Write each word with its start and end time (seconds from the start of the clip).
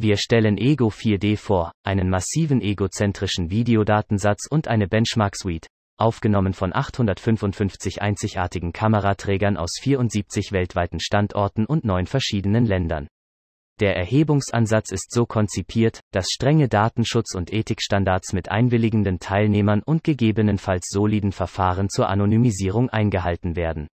Wir 0.00 0.16
stellen 0.16 0.58
Ego 0.58 0.90
4D 0.90 1.36
vor, 1.36 1.72
einen 1.82 2.08
massiven 2.08 2.60
egozentrischen 2.60 3.50
Videodatensatz 3.50 4.46
und 4.48 4.68
eine 4.68 4.86
Benchmark 4.86 5.34
Suite, 5.34 5.66
aufgenommen 5.96 6.52
von 6.52 6.72
855 6.72 8.00
einzigartigen 8.00 8.72
Kameraträgern 8.72 9.56
aus 9.56 9.72
74 9.80 10.52
weltweiten 10.52 11.00
Standorten 11.00 11.66
und 11.66 11.84
neun 11.84 12.06
verschiedenen 12.06 12.64
Ländern. 12.64 13.08
Der 13.80 13.96
Erhebungsansatz 13.96 14.92
ist 14.92 15.10
so 15.10 15.26
konzipiert, 15.26 15.98
dass 16.12 16.30
strenge 16.30 16.68
Datenschutz- 16.68 17.34
und 17.34 17.52
Ethikstandards 17.52 18.32
mit 18.32 18.52
einwilligenden 18.52 19.18
Teilnehmern 19.18 19.82
und 19.84 20.04
gegebenenfalls 20.04 20.86
soliden 20.90 21.32
Verfahren 21.32 21.88
zur 21.88 22.08
Anonymisierung 22.08 22.88
eingehalten 22.88 23.56
werden. 23.56 23.88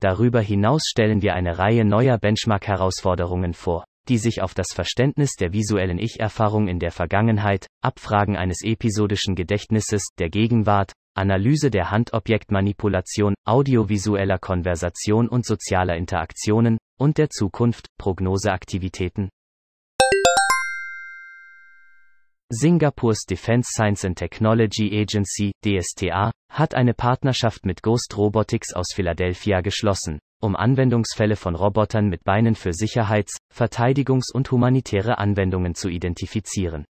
Darüber 0.00 0.42
hinaus 0.42 0.82
stellen 0.86 1.22
wir 1.22 1.32
eine 1.32 1.58
Reihe 1.58 1.86
neuer 1.86 2.18
Benchmark-Herausforderungen 2.18 3.54
vor, 3.54 3.84
die 4.10 4.18
sich 4.18 4.42
auf 4.42 4.54
das 4.54 4.66
Verständnis 4.74 5.36
der 5.36 5.52
visuellen 5.52 5.98
Ich-Erfahrung 5.98 6.66
in 6.66 6.80
der 6.80 6.90
Vergangenheit, 6.90 7.68
Abfragen 7.80 8.36
eines 8.36 8.62
episodischen 8.62 9.36
Gedächtnisses, 9.36 10.02
der 10.18 10.28
Gegenwart, 10.28 10.92
Analyse 11.16 11.70
der 11.70 11.92
Handobjektmanipulation, 11.92 13.34
audiovisueller 13.46 14.38
Konversation 14.38 15.28
und 15.28 15.46
sozialer 15.46 15.96
Interaktionen, 15.96 16.78
und 16.98 17.18
der 17.18 17.30
Zukunft, 17.30 17.86
Prognoseaktivitäten. 17.98 19.30
Singapurs 22.52 23.26
Defense 23.30 23.70
Science 23.72 24.04
and 24.04 24.18
Technology 24.18 24.90
Agency, 25.00 25.52
DSTA, 25.64 26.32
hat 26.50 26.74
eine 26.74 26.94
Partnerschaft 26.94 27.64
mit 27.64 27.80
Ghost 27.80 28.16
Robotics 28.16 28.72
aus 28.74 28.88
Philadelphia 28.92 29.60
geschlossen, 29.60 30.18
um 30.40 30.56
Anwendungsfälle 30.56 31.36
von 31.36 31.54
Robotern 31.54 32.08
mit 32.08 32.24
Beinen 32.24 32.54
für 32.54 32.72
Sicherheits-, 32.72 33.36
Verteidigungs- 33.54 34.32
und 34.32 34.50
humanitäre 34.50 35.18
Anwendungen 35.18 35.74
zu 35.74 35.88
identifizieren. 35.88 36.84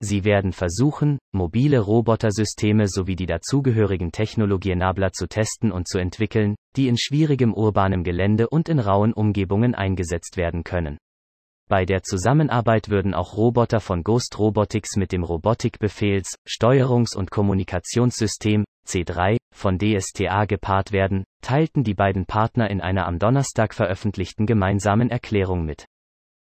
Sie 0.00 0.24
werden 0.24 0.52
versuchen, 0.52 1.18
mobile 1.32 1.80
Robotersysteme 1.80 2.88
sowie 2.88 3.16
die 3.16 3.26
dazugehörigen 3.26 4.12
Technologienabler 4.12 5.12
zu 5.12 5.26
testen 5.26 5.72
und 5.72 5.88
zu 5.88 5.98
entwickeln, 5.98 6.56
die 6.76 6.88
in 6.88 6.98
schwierigem 6.98 7.54
urbanem 7.54 8.04
Gelände 8.04 8.48
und 8.48 8.68
in 8.68 8.80
rauen 8.80 9.12
Umgebungen 9.12 9.74
eingesetzt 9.74 10.36
werden 10.36 10.62
können. 10.62 10.98
Bei 11.70 11.86
der 11.86 12.02
Zusammenarbeit 12.02 12.90
würden 12.90 13.14
auch 13.14 13.38
Roboter 13.38 13.80
von 13.80 14.02
Ghost 14.02 14.38
Robotics 14.38 14.96
mit 14.96 15.12
dem 15.12 15.24
Robotikbefehls-, 15.24 16.34
Steuerungs- 16.46 17.16
und 17.16 17.30
Kommunikationssystem 17.30 18.64
C3 18.86 19.36
von 19.54 19.78
DSTA 19.78 20.44
gepaart 20.44 20.92
werden, 20.92 21.24
teilten 21.40 21.84
die 21.84 21.94
beiden 21.94 22.26
Partner 22.26 22.70
in 22.70 22.80
einer 22.80 23.06
am 23.06 23.18
Donnerstag 23.18 23.74
veröffentlichten 23.74 24.46
gemeinsamen 24.46 25.10
Erklärung 25.10 25.64
mit. 25.64 25.86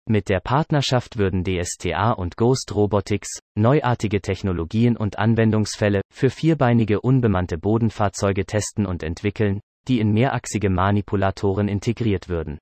Mit 0.09 0.28
der 0.28 0.39
Partnerschaft 0.39 1.19
würden 1.19 1.43
DSTA 1.43 2.12
und 2.12 2.37
Ghost 2.37 2.75
Robotics 2.75 3.41
neuartige 3.56 4.20
Technologien 4.20 4.97
und 4.97 5.19
Anwendungsfälle 5.19 6.01
für 6.12 6.31
vierbeinige 6.31 7.01
unbemannte 7.01 7.59
Bodenfahrzeuge 7.59 8.47
testen 8.47 8.87
und 8.87 9.03
entwickeln, 9.03 9.61
die 9.89 9.98
in 9.98 10.12
mehrachsige 10.12 10.71
Manipulatoren 10.71 11.67
integriert 11.67 12.28
würden. 12.28 12.59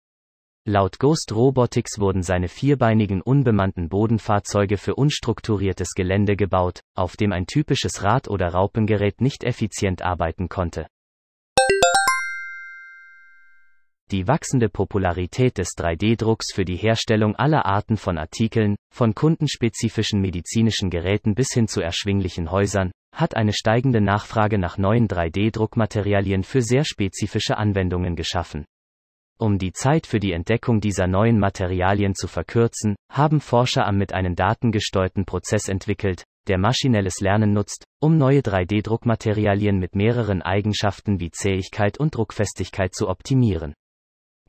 Laut 0.66 0.98
Ghost 0.98 1.30
Robotics 1.30 1.98
wurden 1.98 2.22
seine 2.22 2.48
vierbeinigen 2.48 3.20
unbemannten 3.20 3.90
Bodenfahrzeuge 3.90 4.78
für 4.78 4.94
unstrukturiertes 4.94 5.90
Gelände 5.94 6.36
gebaut, 6.36 6.80
auf 6.96 7.18
dem 7.18 7.32
ein 7.32 7.44
typisches 7.44 8.02
Rad- 8.02 8.28
oder 8.28 8.48
Raupengerät 8.48 9.20
nicht 9.20 9.44
effizient 9.44 10.00
arbeiten 10.00 10.48
konnte. 10.48 10.86
Die 14.10 14.26
wachsende 14.26 14.70
Popularität 14.70 15.58
des 15.58 15.76
3D-Drucks 15.76 16.54
für 16.54 16.64
die 16.64 16.76
Herstellung 16.76 17.36
aller 17.36 17.66
Arten 17.66 17.98
von 17.98 18.16
Artikeln, 18.16 18.76
von 18.90 19.14
kundenspezifischen 19.14 20.22
medizinischen 20.22 20.88
Geräten 20.88 21.34
bis 21.34 21.52
hin 21.52 21.68
zu 21.68 21.82
erschwinglichen 21.82 22.50
Häusern, 22.50 22.90
hat 23.14 23.36
eine 23.36 23.52
steigende 23.52 24.00
Nachfrage 24.00 24.56
nach 24.56 24.78
neuen 24.78 25.08
3D-Druckmaterialien 25.08 26.42
für 26.42 26.62
sehr 26.62 26.86
spezifische 26.86 27.58
Anwendungen 27.58 28.16
geschaffen. 28.16 28.64
Um 29.40 29.58
die 29.58 29.72
Zeit 29.72 30.06
für 30.06 30.20
die 30.20 30.32
Entdeckung 30.32 30.80
dieser 30.80 31.08
neuen 31.08 31.40
Materialien 31.40 32.14
zu 32.14 32.28
verkürzen, 32.28 32.94
haben 33.10 33.40
Forscher 33.40 33.84
am 33.86 33.98
mit 33.98 34.12
einem 34.12 34.36
datengesteuerten 34.36 35.24
Prozess 35.24 35.68
entwickelt, 35.68 36.24
der 36.46 36.58
maschinelles 36.58 37.20
Lernen 37.20 37.52
nutzt, 37.52 37.84
um 38.00 38.16
neue 38.16 38.40
3D-Druckmaterialien 38.40 39.78
mit 39.78 39.96
mehreren 39.96 40.40
Eigenschaften 40.42 41.18
wie 41.18 41.30
Zähigkeit 41.30 41.98
und 41.98 42.14
Druckfestigkeit 42.14 42.94
zu 42.94 43.08
optimieren. 43.08 43.74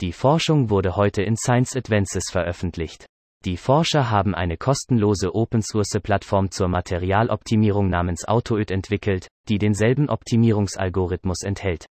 Die 0.01 0.11
Forschung 0.11 0.69
wurde 0.69 0.95
heute 0.95 1.23
in 1.23 1.35
Science 1.35 1.75
Advances 1.75 2.25
veröffentlicht. 2.29 3.05
Die 3.45 3.57
Forscher 3.57 4.09
haben 4.09 4.35
eine 4.35 4.57
kostenlose 4.57 5.33
Open-Source-Plattform 5.33 6.51
zur 6.51 6.67
Materialoptimierung 6.67 7.89
namens 7.89 8.27
AutoÖd 8.27 8.71
entwickelt, 8.71 9.27
die 9.47 9.57
denselben 9.57 10.09
Optimierungsalgorithmus 10.09 11.43
enthält. 11.43 11.85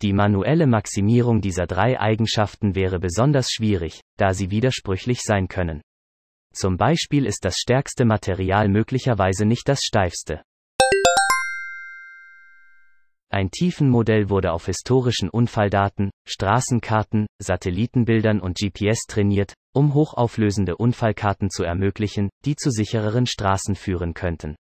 Die 0.00 0.12
manuelle 0.12 0.68
Maximierung 0.68 1.40
dieser 1.40 1.66
drei 1.66 1.98
Eigenschaften 1.98 2.76
wäre 2.76 3.00
besonders 3.00 3.50
schwierig, 3.50 4.00
da 4.16 4.32
sie 4.32 4.50
widersprüchlich 4.50 5.22
sein 5.22 5.48
können. 5.48 5.82
Zum 6.54 6.76
Beispiel 6.76 7.26
ist 7.26 7.44
das 7.44 7.56
stärkste 7.56 8.04
Material 8.04 8.68
möglicherweise 8.68 9.44
nicht 9.44 9.68
das 9.68 9.80
steifste. 9.82 10.42
Ein 13.30 13.50
Tiefenmodell 13.50 14.30
wurde 14.30 14.52
auf 14.52 14.66
historischen 14.66 15.28
Unfalldaten, 15.28 16.10
Straßenkarten, 16.26 17.26
Satellitenbildern 17.42 18.40
und 18.40 18.56
GPS 18.56 19.00
trainiert, 19.06 19.52
um 19.74 19.94
hochauflösende 19.94 20.76
Unfallkarten 20.76 21.50
zu 21.50 21.62
ermöglichen, 21.62 22.30
die 22.44 22.56
zu 22.56 22.70
sichereren 22.70 23.26
Straßen 23.26 23.74
führen 23.74 24.14
könnten. 24.14 24.56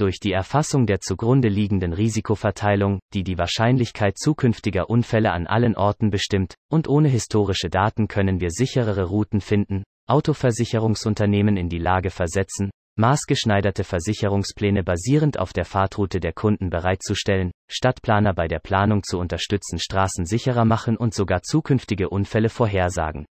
Durch 0.00 0.18
die 0.18 0.32
Erfassung 0.32 0.86
der 0.86 1.00
zugrunde 1.00 1.48
liegenden 1.48 1.92
Risikoverteilung, 1.92 3.00
die 3.12 3.22
die 3.22 3.36
Wahrscheinlichkeit 3.36 4.16
zukünftiger 4.16 4.88
Unfälle 4.88 5.30
an 5.30 5.46
allen 5.46 5.76
Orten 5.76 6.08
bestimmt, 6.08 6.54
und 6.72 6.88
ohne 6.88 7.08
historische 7.08 7.68
Daten 7.68 8.08
können 8.08 8.40
wir 8.40 8.50
sicherere 8.50 9.04
Routen 9.04 9.42
finden, 9.42 9.84
Autoversicherungsunternehmen 10.08 11.58
in 11.58 11.68
die 11.68 11.76
Lage 11.76 12.08
versetzen, 12.08 12.70
maßgeschneiderte 12.96 13.84
Versicherungspläne 13.84 14.84
basierend 14.84 15.38
auf 15.38 15.52
der 15.52 15.66
Fahrtroute 15.66 16.18
der 16.18 16.32
Kunden 16.32 16.70
bereitzustellen, 16.70 17.50
Stadtplaner 17.70 18.32
bei 18.32 18.48
der 18.48 18.60
Planung 18.60 19.02
zu 19.02 19.18
unterstützen, 19.18 19.78
Straßen 19.78 20.24
sicherer 20.24 20.64
machen 20.64 20.96
und 20.96 21.12
sogar 21.12 21.42
zukünftige 21.42 22.08
Unfälle 22.08 22.48
vorhersagen. 22.48 23.26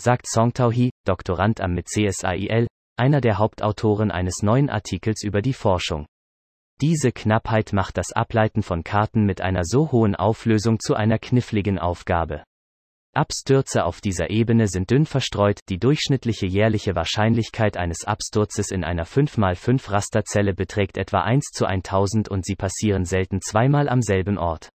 Sagt 0.00 0.28
Song 0.28 0.52
Tao-hee, 0.52 0.90
Doktorand 1.04 1.60
am 1.60 1.76
CSAIL, 1.84 2.68
einer 2.96 3.20
der 3.20 3.38
Hauptautoren 3.38 4.10
eines 4.10 4.42
neuen 4.42 4.70
Artikels 4.70 5.22
über 5.22 5.42
die 5.42 5.52
Forschung. 5.52 6.06
Diese 6.80 7.12
Knappheit 7.12 7.72
macht 7.72 7.96
das 7.96 8.12
Ableiten 8.12 8.62
von 8.62 8.84
Karten 8.84 9.24
mit 9.24 9.40
einer 9.40 9.64
so 9.64 9.92
hohen 9.92 10.14
Auflösung 10.14 10.78
zu 10.78 10.94
einer 10.94 11.18
kniffligen 11.18 11.78
Aufgabe. 11.78 12.42
Abstürze 13.14 13.86
auf 13.86 14.02
dieser 14.02 14.28
Ebene 14.28 14.68
sind 14.68 14.90
dünn 14.90 15.06
verstreut, 15.06 15.60
die 15.70 15.78
durchschnittliche 15.78 16.46
jährliche 16.46 16.94
Wahrscheinlichkeit 16.94 17.78
eines 17.78 18.04
Absturzes 18.04 18.70
in 18.70 18.84
einer 18.84 19.06
5x5 19.06 19.90
Rasterzelle 19.90 20.52
beträgt 20.52 20.98
etwa 20.98 21.20
1 21.22 21.46
zu 21.54 21.64
1000 21.64 22.28
und 22.28 22.44
sie 22.44 22.56
passieren 22.56 23.06
selten 23.06 23.40
zweimal 23.40 23.88
am 23.88 24.02
selben 24.02 24.36
Ort. 24.36 24.68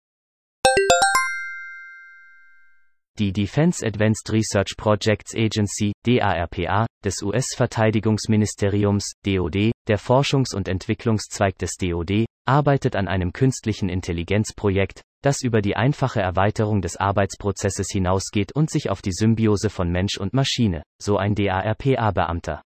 Die 3.22 3.32
Defense 3.32 3.86
Advanced 3.86 4.32
Research 4.32 4.76
Projects 4.78 5.36
Agency, 5.36 5.94
DARPA, 6.08 6.88
des 7.06 7.22
US-Verteidigungsministeriums, 7.22 9.14
DoD, 9.24 9.72
der 9.88 10.00
Forschungs- 10.00 10.56
und 10.56 10.68
Entwicklungszweig 10.68 11.56
des 11.60 11.76
DoD, 11.80 12.26
arbeitet 12.48 12.96
an 12.96 13.08
einem 13.08 13.32
künstlichen 13.32 13.90
Intelligenzprojekt, 13.90 15.04
das 15.22 15.44
über 15.44 15.62
die 15.62 15.76
einfache 15.76 16.20
Erweiterung 16.20 16.82
des 16.82 16.98
Arbeitsprozesses 16.98 17.90
hinausgeht 17.92 18.56
und 18.56 18.72
sich 18.72 18.90
auf 18.90 19.04
die 19.04 19.14
Symbiose 19.14 19.70
von 19.70 19.92
Mensch 19.92 20.18
und 20.18 20.34
Maschine, 20.34 20.82
so 21.00 21.18
ein 21.18 21.36
DARPA-Beamter. 21.36 22.64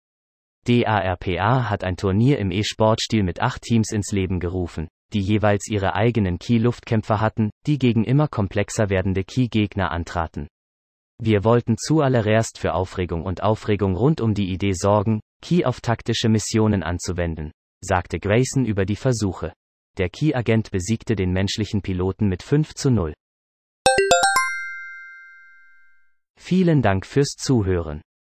DARPA 0.68 1.72
hat 1.72 1.84
ein 1.84 1.98
Turnier 1.98 2.38
im 2.38 2.52
E-Sportstil 2.52 3.24
mit 3.24 3.42
acht 3.42 3.64
Teams 3.64 3.92
ins 3.92 4.12
Leben 4.12 4.40
gerufen, 4.40 4.88
die 5.14 5.22
jeweils 5.22 5.68
ihre 5.70 5.94
eigenen 5.94 6.40
Key-Luftkämpfer 6.40 7.22
hatten, 7.22 7.50
die 7.66 7.78
gegen 7.78 8.04
immer 8.04 8.28
komplexer 8.28 8.90
werdende 8.90 9.24
Key-Gegner 9.24 9.92
antraten. 9.92 10.48
Wir 11.22 11.44
wollten 11.44 11.78
zuallererst 11.78 12.58
für 12.58 12.74
Aufregung 12.74 13.24
und 13.24 13.44
Aufregung 13.44 13.96
rund 13.96 14.20
um 14.20 14.34
die 14.34 14.52
Idee 14.52 14.74
sorgen, 14.74 15.22
Key 15.42 15.66
auf 15.66 15.82
taktische 15.82 16.30
Missionen 16.30 16.84
anzuwenden, 16.84 17.52
sagte 17.82 18.20
Grayson 18.20 18.66
über 18.66 18.86
die 18.86 18.96
Versuche. 18.96 19.54
Der 19.98 20.10
Key-Agent 20.10 20.72
besiegte 20.72 21.16
den 21.16 21.32
menschlichen 21.32 21.82
Piloten 21.82 22.28
mit 22.28 22.42
5 22.42 22.74
zu 22.74 22.90
0. 22.90 23.14
Vielen 26.40 26.82
Dank 26.82 27.06
fürs 27.06 27.36
Zuhören. 27.38 28.02